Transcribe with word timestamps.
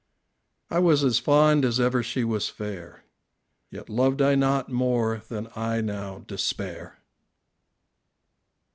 I 0.71 0.79
was 0.79 1.03
as 1.03 1.19
fond 1.19 1.63
as 1.63 1.79
ever 1.79 2.01
she 2.01 2.23
was 2.23 2.49
fair, 2.49 3.03
Yet 3.69 3.87
loved 3.87 4.19
I 4.19 4.33
not 4.33 4.67
more 4.67 5.21
than 5.29 5.47
I 5.55 5.79
now 5.81 6.23
despair. 6.25 6.97